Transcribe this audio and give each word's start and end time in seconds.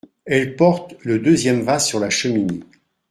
Elle 0.25 0.55
porte 0.55 0.95
le 1.03 1.19
deuxième 1.19 1.61
vase 1.61 1.85
sur 1.85 1.99
la 1.99 2.09
cheminée. 2.09 2.61